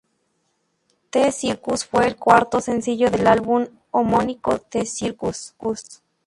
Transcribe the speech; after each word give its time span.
The 1.11 1.29
Circus 1.31 1.85
fue 1.85 2.07
el 2.07 2.15
cuarto 2.15 2.59
sencillo 2.59 3.11
del 3.11 3.27
álbum 3.27 3.67
homónimo 3.91 4.57
The 4.71 4.87
Circus. 4.87 5.53